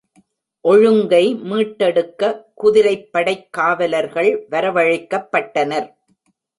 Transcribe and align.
ஒழுங்கை 0.61 1.35
மீட்டெடுக்க 1.35 2.43
குதிரைப்படைக் 2.63 3.47
காவலர்கள் 3.49 4.47
வரவழைக்கப்பட்டனர். 4.51 5.93